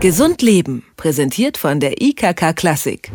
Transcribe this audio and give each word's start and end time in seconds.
Gesund 0.00 0.40
Leben, 0.40 0.82
präsentiert 0.96 1.58
von 1.58 1.78
der 1.78 2.00
IKK 2.00 2.54
Klassik. 2.56 3.12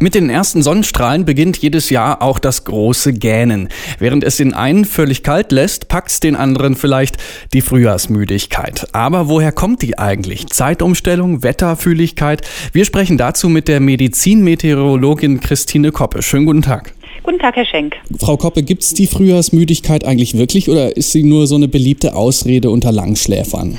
Mit 0.00 0.16
den 0.16 0.30
ersten 0.30 0.64
Sonnenstrahlen 0.64 1.24
beginnt 1.24 1.58
jedes 1.58 1.90
Jahr 1.90 2.22
auch 2.22 2.40
das 2.40 2.64
große 2.64 3.12
Gähnen. 3.12 3.68
Während 4.00 4.24
es 4.24 4.38
den 4.38 4.52
einen 4.52 4.84
völlig 4.84 5.22
kalt 5.22 5.52
lässt, 5.52 5.86
packt's 5.86 6.18
den 6.18 6.34
anderen 6.34 6.74
vielleicht 6.74 7.18
die 7.52 7.60
Frühjahrsmüdigkeit. 7.60 8.88
Aber 8.92 9.28
woher 9.28 9.52
kommt 9.52 9.80
die 9.82 9.96
eigentlich? 9.96 10.48
Zeitumstellung, 10.48 11.44
Wetterfühligkeit? 11.44 12.42
Wir 12.72 12.84
sprechen 12.84 13.16
dazu 13.16 13.48
mit 13.48 13.68
der 13.68 13.78
Medizinmeteorologin 13.78 15.38
Christine 15.38 15.92
Koppe. 15.92 16.20
Schönen 16.20 16.46
guten 16.46 16.62
Tag. 16.62 16.94
Guten 17.24 17.38
Tag, 17.38 17.56
Herr 17.56 17.64
Schenk. 17.64 17.96
Frau 18.20 18.36
Koppe, 18.36 18.62
gibt 18.62 18.82
es 18.82 18.92
die 18.92 19.06
Frühjahrsmüdigkeit 19.06 20.04
eigentlich 20.04 20.36
wirklich 20.36 20.68
oder 20.68 20.94
ist 20.94 21.10
sie 21.10 21.22
nur 21.22 21.46
so 21.46 21.54
eine 21.54 21.68
beliebte 21.68 22.14
Ausrede 22.14 22.68
unter 22.68 22.92
Langschläfern? 22.92 23.78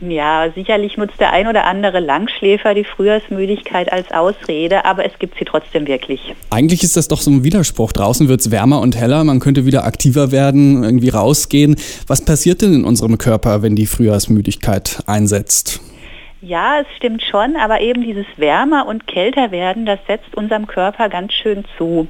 Ja, 0.00 0.50
sicherlich 0.54 0.96
nutzt 0.96 1.20
der 1.20 1.30
ein 1.30 1.46
oder 1.46 1.66
andere 1.66 2.00
Langschläfer 2.00 2.72
die 2.72 2.84
Frühjahrsmüdigkeit 2.84 3.92
als 3.92 4.10
Ausrede, 4.12 4.86
aber 4.86 5.04
es 5.04 5.12
gibt 5.18 5.38
sie 5.38 5.44
trotzdem 5.44 5.86
wirklich. 5.86 6.20
Eigentlich 6.48 6.82
ist 6.82 6.96
das 6.96 7.08
doch 7.08 7.20
so 7.20 7.30
ein 7.30 7.44
Widerspruch. 7.44 7.92
Draußen 7.92 8.28
wird 8.28 8.40
es 8.40 8.50
wärmer 8.50 8.80
und 8.80 8.96
heller, 8.96 9.24
man 9.24 9.40
könnte 9.40 9.66
wieder 9.66 9.84
aktiver 9.84 10.32
werden, 10.32 10.82
irgendwie 10.82 11.10
rausgehen. 11.10 11.76
Was 12.06 12.24
passiert 12.24 12.62
denn 12.62 12.72
in 12.72 12.84
unserem 12.84 13.18
Körper, 13.18 13.60
wenn 13.60 13.76
die 13.76 13.86
Frühjahrsmüdigkeit 13.86 15.02
einsetzt? 15.04 15.82
Ja, 16.42 16.80
es 16.80 16.86
stimmt 16.96 17.22
schon, 17.22 17.56
aber 17.56 17.80
eben 17.80 18.02
dieses 18.02 18.26
wärmer 18.36 18.86
und 18.86 19.06
kälter 19.06 19.50
werden, 19.52 19.86
das 19.86 19.98
setzt 20.06 20.36
unserem 20.36 20.66
Körper 20.66 21.08
ganz 21.08 21.32
schön 21.32 21.64
zu 21.78 22.08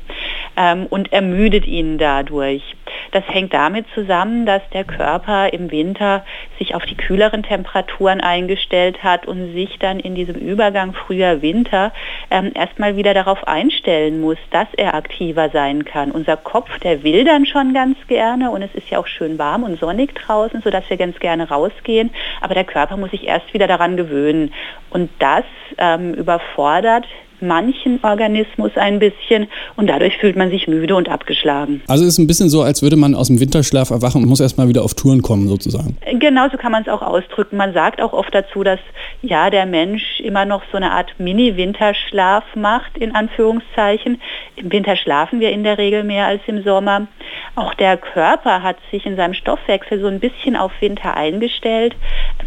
ähm, 0.57 0.87
und 0.87 1.13
ermüdet 1.13 1.65
ihn 1.65 1.97
dadurch. 1.97 2.75
Das 3.13 3.23
hängt 3.29 3.55
damit 3.55 3.87
zusammen, 3.95 4.45
dass 4.45 4.63
der 4.73 4.83
Körper 4.83 5.53
im 5.53 5.71
Winter 5.71 6.25
sich 6.59 6.75
auf 6.75 6.85
die 6.87 6.97
kühleren 6.97 7.45
Temperaturen 7.45 8.21
eingestellt 8.21 9.05
hat 9.05 9.27
und 9.27 9.53
sich 9.53 9.79
dann 9.79 10.01
in 10.01 10.17
diesem 10.17 10.35
Übergang 10.35 10.93
früher 10.93 11.41
Winter 11.41 11.93
ähm, 12.31 12.53
erstmal 12.55 12.97
wieder 12.97 13.15
darauf 13.15 13.47
einstellen 13.47 14.21
muss, 14.21 14.39
dass 14.51 14.69
er 14.77 14.95
aktiver 14.95 15.51
sein 15.51 15.85
kann. 15.85 16.11
Unser 16.11 16.37
Kopf, 16.37 16.79
der 16.81 17.03
will 17.03 17.25
dann 17.25 17.47
schon 17.47 17.75
ganz 17.75 17.97
gerne 18.09 18.51
und 18.51 18.63
es 18.63 18.75
ist 18.75 18.91
ja 18.91 18.99
auch 18.99 19.07
schön 19.07 19.39
warm 19.39 19.63
und 19.63 19.79
sonnig 19.79 20.15
draußen, 20.15 20.63
sodass 20.63 20.89
wir 20.89 20.97
ganz 20.97 21.19
gerne 21.19 21.49
rausgehen, 21.49 22.11
aber 22.41 22.55
der 22.55 22.65
Körper 22.65 22.97
muss 22.97 23.11
sich 23.11 23.27
erst 23.27 23.53
wieder 23.55 23.67
daran 23.67 23.97
gewöhnen. 23.97 24.53
Und 24.91 25.11
das 25.19 25.45
ähm, 25.79 26.15
überfordert 26.15 27.07
manchen 27.41 27.99
Organismus 28.03 28.73
ein 28.77 28.99
bisschen 28.99 29.49
und 29.77 29.89
dadurch 29.89 30.17
fühlt 30.19 30.37
man 30.37 30.51
sich 30.51 30.69
müde 30.69 30.95
und 30.97 31.09
abgeschlagen. 31.09 31.83
Also 31.89 32.05
es 32.05 32.15
ist 32.15 32.19
ein 32.19 32.27
bisschen 32.27 32.49
so, 32.49 32.63
als 32.63 32.83
würde 32.83 32.97
man 32.97 33.15
aus 33.15 33.29
dem 33.29 33.41
Winterschlaf 33.41 33.91
erwachen 33.91 34.23
und 34.23 34.29
muss 34.29 34.41
erstmal 34.41 34.69
wieder 34.69 34.83
auf 34.83 34.95
Touren 34.95 35.23
kommen 35.23 35.49
sozusagen. 35.49 35.97
Genau 36.19 36.49
so 36.51 36.57
kann 36.57 36.73
man 36.73 36.83
es 36.83 36.89
auch 36.89 37.03
ausdrücken. 37.03 37.57
Man 37.57 37.73
sagt 37.73 38.01
auch 38.01 38.13
oft 38.13 38.35
dazu, 38.35 38.63
dass 38.63 38.81
ja 39.23 39.51
der 39.51 39.67
Mensch 39.67 40.21
immer 40.21 40.45
noch 40.45 40.63
so 40.71 40.77
eine 40.77 40.93
Art 40.93 41.15
Mini-Winterschlaf 41.19 42.45
macht, 42.55 42.99
in 42.99 43.15
Anführungszeichen. 43.15 44.21
Im 44.57 44.73
Winter 44.73 44.97
schlafen 44.97 45.41
wir 45.41 45.51
in 45.51 45.65
der 45.65 45.79
Regel 45.79 46.05
mehr 46.05 46.27
als 46.27 46.43
im 46.47 46.63
Sommer. 46.63 47.07
Auch 47.55 47.75
der 47.75 47.97
Körper 47.97 48.63
hat 48.63 48.77
sich 48.91 49.07
in 49.07 49.17
seinem 49.17 49.35
Stoffwechsel 49.35 50.01
so 50.01 50.07
ein 50.07 50.21
bisschen 50.21 50.57
auf 50.57 50.73
Winter 50.81 51.15
eingestellt. 51.17 51.95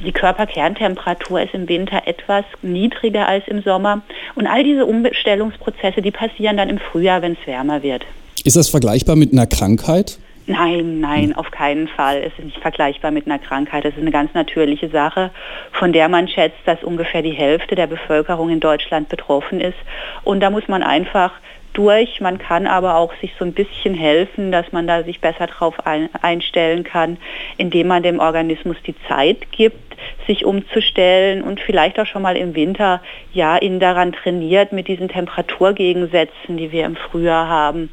Die 0.03 0.11
Körperkerntemperatur 0.11 1.41
ist 1.41 1.53
im 1.53 1.67
Winter 1.67 2.03
etwas 2.05 2.45
niedriger 2.61 3.27
als 3.27 3.47
im 3.47 3.61
Sommer. 3.61 4.01
Und 4.35 4.47
all 4.47 4.63
diese 4.63 4.85
Umstellungsprozesse, 4.85 6.01
die 6.01 6.11
passieren 6.11 6.57
dann 6.57 6.69
im 6.69 6.77
Frühjahr, 6.77 7.21
wenn 7.21 7.33
es 7.33 7.47
wärmer 7.47 7.83
wird. 7.83 8.05
Ist 8.45 8.55
das 8.55 8.69
vergleichbar 8.69 9.15
mit 9.15 9.33
einer 9.33 9.47
Krankheit? 9.47 10.17
Nein, 10.49 10.99
nein, 10.99 11.35
auf 11.35 11.51
keinen 11.51 11.87
Fall. 11.87 12.23
Es 12.23 12.33
ist 12.39 12.45
nicht 12.45 12.59
vergleichbar 12.59 13.11
mit 13.11 13.27
einer 13.27 13.37
Krankheit. 13.37 13.85
Es 13.85 13.93
ist 13.93 14.01
eine 14.01 14.09
ganz 14.09 14.33
natürliche 14.33 14.89
Sache, 14.89 15.29
von 15.73 15.93
der 15.93 16.09
man 16.09 16.27
schätzt, 16.27 16.57
dass 16.65 16.83
ungefähr 16.83 17.21
die 17.21 17.33
Hälfte 17.33 17.75
der 17.75 17.85
Bevölkerung 17.85 18.49
in 18.49 18.59
Deutschland 18.59 19.09
betroffen 19.09 19.61
ist. 19.61 19.77
Und 20.23 20.39
da 20.39 20.49
muss 20.49 20.67
man 20.67 20.81
einfach 20.81 21.33
durch. 21.73 22.21
Man 22.21 22.37
kann 22.37 22.67
aber 22.67 22.95
auch 22.95 23.13
sich 23.21 23.31
so 23.37 23.45
ein 23.45 23.53
bisschen 23.53 23.93
helfen, 23.93 24.51
dass 24.51 24.71
man 24.71 24.87
da 24.87 25.03
sich 25.03 25.19
besser 25.19 25.47
darauf 25.47 25.75
einstellen 26.21 26.83
kann, 26.83 27.17
indem 27.57 27.87
man 27.87 28.03
dem 28.03 28.19
Organismus 28.19 28.77
die 28.85 28.95
Zeit 29.07 29.51
gibt, 29.51 29.95
sich 30.27 30.45
umzustellen 30.45 31.41
und 31.41 31.59
vielleicht 31.59 31.99
auch 31.99 32.05
schon 32.05 32.21
mal 32.21 32.37
im 32.37 32.55
Winter 32.55 33.01
ja 33.33 33.57
ihn 33.57 33.79
daran 33.79 34.13
trainiert, 34.13 34.71
mit 34.71 34.87
diesen 34.87 35.09
Temperaturgegensätzen, 35.09 36.57
die 36.57 36.71
wir 36.71 36.85
im 36.85 36.95
Frühjahr 36.95 37.47
haben, 37.47 37.89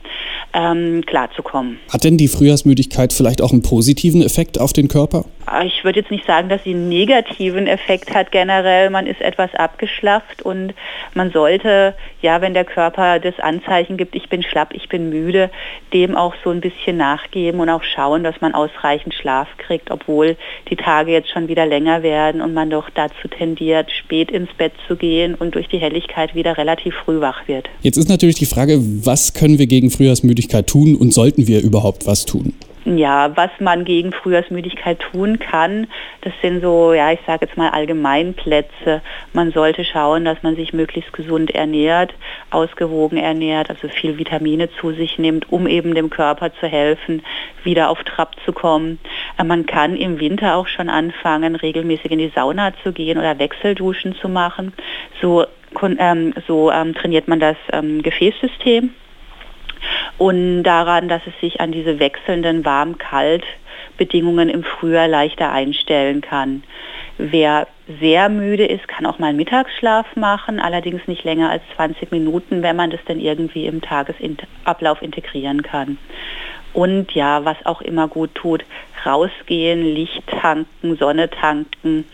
ähm, 0.52 1.02
klarzukommen. 1.06 1.78
Hat 1.92 2.04
denn 2.04 2.16
die 2.16 2.28
Frühjahrsmüdigkeit 2.28 3.12
vielleicht 3.12 3.42
auch 3.42 3.52
einen 3.52 3.62
positiven 3.62 4.22
Effekt 4.22 4.60
auf 4.60 4.72
den 4.72 4.88
Körper? 4.88 5.24
Ah, 5.48 5.64
ich 5.64 5.84
würde 5.84 6.00
jetzt 6.00 6.10
nicht 6.10 6.26
sagen, 6.26 6.48
dass 6.48 6.64
sie 6.64 6.70
einen 6.70 6.88
negativen 6.88 7.68
Effekt 7.68 8.12
hat 8.12 8.32
generell. 8.32 8.90
Man 8.90 9.06
ist 9.06 9.20
etwas 9.20 9.54
abgeschlafft 9.54 10.42
und 10.42 10.74
man 11.14 11.30
sollte, 11.30 11.94
ja, 12.20 12.40
wenn 12.40 12.52
der 12.52 12.64
Körper 12.64 13.20
das 13.20 13.38
Anzeichen 13.38 13.96
gibt, 13.96 14.16
ich 14.16 14.28
bin 14.28 14.42
schlapp, 14.42 14.74
ich 14.74 14.88
bin 14.88 15.08
müde, 15.08 15.48
dem 15.92 16.16
auch 16.16 16.34
so 16.42 16.50
ein 16.50 16.60
bisschen 16.60 16.96
nachgeben 16.96 17.60
und 17.60 17.70
auch 17.70 17.84
schauen, 17.84 18.24
dass 18.24 18.40
man 18.40 18.54
ausreichend 18.54 19.14
Schlaf 19.14 19.46
kriegt, 19.58 19.92
obwohl 19.92 20.36
die 20.68 20.74
Tage 20.74 21.12
jetzt 21.12 21.30
schon 21.30 21.46
wieder 21.46 21.64
länger 21.64 22.02
werden 22.02 22.40
und 22.40 22.52
man 22.52 22.68
doch 22.68 22.90
dazu 22.90 23.28
tendiert, 23.28 23.92
spät 23.92 24.32
ins 24.32 24.52
Bett 24.54 24.72
zu 24.88 24.96
gehen 24.96 25.36
und 25.36 25.54
durch 25.54 25.68
die 25.68 25.78
Helligkeit 25.78 26.34
wieder 26.34 26.58
relativ 26.58 26.92
früh 27.04 27.20
wach 27.20 27.46
wird. 27.46 27.68
Jetzt 27.82 27.98
ist 27.98 28.08
natürlich 28.08 28.36
die 28.36 28.46
Frage, 28.46 28.80
was 28.80 29.32
können 29.32 29.60
wir 29.60 29.68
gegen 29.68 29.92
Frühjahrsmüdigkeit 29.92 30.66
tun 30.66 30.96
und 30.96 31.14
sollten 31.14 31.46
wir 31.46 31.62
überhaupt 31.62 32.04
was 32.04 32.24
tun? 32.24 32.52
Ja, 32.88 33.36
was 33.36 33.50
man 33.58 33.84
gegen 33.84 34.12
Frühjahrsmüdigkeit 34.12 35.00
tun 35.00 35.40
kann, 35.40 35.88
das 36.20 36.32
sind 36.40 36.62
so, 36.62 36.92
ja, 36.92 37.10
ich 37.10 37.18
sage 37.26 37.46
jetzt 37.46 37.56
mal 37.56 37.70
Allgemeinplätze. 37.70 39.02
Man 39.32 39.50
sollte 39.50 39.84
schauen, 39.84 40.24
dass 40.24 40.40
man 40.44 40.54
sich 40.54 40.72
möglichst 40.72 41.12
gesund 41.12 41.50
ernährt, 41.50 42.14
ausgewogen 42.52 43.18
ernährt, 43.18 43.70
also 43.70 43.88
viel 43.88 44.18
Vitamine 44.18 44.70
zu 44.70 44.92
sich 44.92 45.18
nimmt, 45.18 45.50
um 45.50 45.66
eben 45.66 45.96
dem 45.96 46.10
Körper 46.10 46.54
zu 46.60 46.68
helfen, 46.68 47.24
wieder 47.64 47.90
auf 47.90 48.04
Trab 48.04 48.36
zu 48.44 48.52
kommen. 48.52 49.00
Äh, 49.36 49.42
man 49.42 49.66
kann 49.66 49.96
im 49.96 50.20
Winter 50.20 50.54
auch 50.54 50.68
schon 50.68 50.88
anfangen, 50.88 51.56
regelmäßig 51.56 52.12
in 52.12 52.20
die 52.20 52.32
Sauna 52.36 52.72
zu 52.84 52.92
gehen 52.92 53.18
oder 53.18 53.36
Wechselduschen 53.40 54.14
zu 54.14 54.28
machen. 54.28 54.72
So, 55.20 55.44
ähm, 55.98 56.34
so 56.46 56.70
ähm, 56.70 56.94
trainiert 56.94 57.26
man 57.26 57.40
das 57.40 57.56
ähm, 57.72 58.02
Gefäßsystem 58.02 58.94
und 60.18 60.62
daran, 60.62 61.08
dass 61.08 61.22
es 61.26 61.38
sich 61.40 61.60
an 61.60 61.72
diese 61.72 61.98
wechselnden 61.98 62.64
Warm-Kalt-Bedingungen 62.64 64.48
im 64.48 64.64
Frühjahr 64.64 65.08
leichter 65.08 65.50
einstellen 65.52 66.20
kann. 66.20 66.62
Wer 67.18 67.66
sehr 68.00 68.28
müde 68.28 68.66
ist, 68.66 68.88
kann 68.88 69.06
auch 69.06 69.18
mal 69.18 69.32
Mittagsschlaf 69.32 70.16
machen, 70.16 70.60
allerdings 70.60 71.06
nicht 71.06 71.24
länger 71.24 71.50
als 71.50 71.62
20 71.76 72.10
Minuten, 72.10 72.62
wenn 72.62 72.76
man 72.76 72.90
das 72.90 73.00
dann 73.06 73.20
irgendwie 73.20 73.66
im 73.66 73.80
Tagesablauf 73.80 75.00
integrieren 75.02 75.62
kann. 75.62 75.98
Und 76.72 77.12
ja, 77.12 77.44
was 77.46 77.56
auch 77.64 77.80
immer 77.80 78.06
gut 78.06 78.34
tut, 78.34 78.64
rausgehen, 79.06 79.82
Licht 79.94 80.22
tanken, 80.26 80.96
Sonne 80.96 81.30
tanken, 81.30 82.04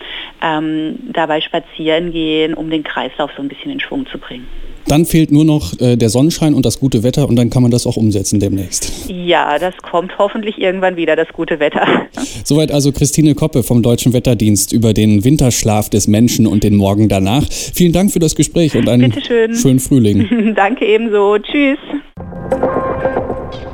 ähm, 0.41 0.99
dabei 1.13 1.41
spazieren 1.41 2.13
gehen, 2.13 2.55
um 2.55 2.71
den 2.71 2.85
Kreislauf 2.85 3.33
so 3.37 3.43
ein 3.43 3.49
bisschen 3.49 3.73
in 3.73 3.81
Schwung 3.81 4.07
zu 4.07 4.19
bringen. 4.19 4.47
Dann 4.87 5.05
fehlt 5.05 5.31
nur 5.33 5.45
noch 5.45 5.79
äh, 5.81 5.97
der 5.97 6.11
Sonnenschein 6.11 6.55
und 6.55 6.67
das 6.67 6.81
gute 6.81 7.03
Wetter 7.03 7.29
und 7.29 7.37
dann 7.37 7.51
kann 7.51 7.63
man 7.63 7.71
das 7.71 7.87
auch 7.87 7.97
umsetzen 7.97 8.41
demnächst. 8.41 8.93
Ja, 9.09 9.59
das 9.59 9.75
kommt 9.79 10.19
hoffentlich 10.19 10.59
irgendwann 10.59 10.97
wieder, 10.97 11.17
das 11.17 11.29
gute 11.33 11.61
Wetter. 11.61 11.87
Soweit 12.45 12.73
also 12.73 12.93
Christine 12.93 13.35
Koppe 13.35 13.63
vom 13.63 13.83
Deutschen 13.83 14.13
Wetterdienst 14.13 14.73
über 14.73 14.93
den 14.93 15.25
Winterschlaf 15.25 15.91
des 15.91 16.09
Menschen 16.09 16.47
und 16.47 16.65
den 16.65 16.77
Morgen 16.77 17.09
danach. 17.09 17.47
Vielen 17.51 17.93
Dank 17.93 18.13
für 18.13 18.19
das 18.19 18.35
Gespräch 18.35 18.77
und 18.77 18.89
einen 18.89 19.13
schönen 19.55 19.81
Frühling. 19.81 20.55
Danke 20.57 20.87
ebenso. 20.87 21.39
Tschüss. 21.39 21.79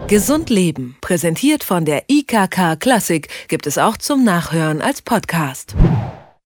Gesund 0.09 0.49
Leben, 0.49 0.97
präsentiert 1.03 1.65
von 1.65 1.85
der 1.85 2.05
IKK 2.09 2.77
Klassik, 2.81 3.29
gibt 3.49 3.67
es 3.67 3.77
auch 3.77 3.99
zum 3.99 4.25
Nachhören 4.25 4.81
als 4.81 5.03
Podcast. 5.03 5.77